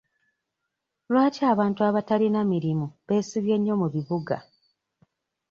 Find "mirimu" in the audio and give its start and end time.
2.51-2.85